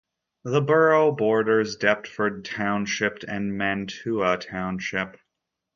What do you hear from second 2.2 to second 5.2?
Township and Mantua Township.